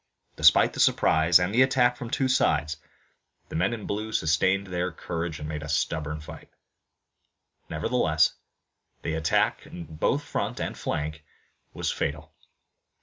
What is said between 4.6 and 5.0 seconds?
their